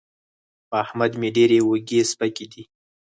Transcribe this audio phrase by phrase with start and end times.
[0.69, 2.63] په احمد مې ډېرې اوږې سپکې دي.